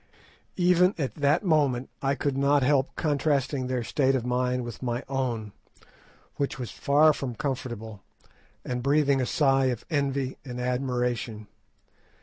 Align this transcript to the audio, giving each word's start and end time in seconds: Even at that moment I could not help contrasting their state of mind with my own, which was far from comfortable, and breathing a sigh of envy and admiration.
Even 0.57 0.95
at 0.97 1.13
that 1.13 1.45
moment 1.45 1.91
I 2.01 2.15
could 2.15 2.35
not 2.35 2.63
help 2.63 2.95
contrasting 2.95 3.67
their 3.67 3.83
state 3.83 4.15
of 4.15 4.25
mind 4.25 4.63
with 4.63 4.81
my 4.81 5.03
own, 5.07 5.51
which 6.37 6.57
was 6.57 6.71
far 6.71 7.13
from 7.13 7.35
comfortable, 7.35 8.01
and 8.65 8.81
breathing 8.81 9.21
a 9.21 9.27
sigh 9.27 9.65
of 9.65 9.85
envy 9.91 10.39
and 10.43 10.59
admiration. 10.59 11.45